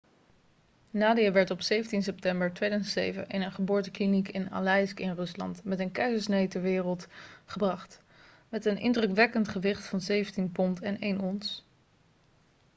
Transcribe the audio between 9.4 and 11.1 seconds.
gewicht van 17 pond en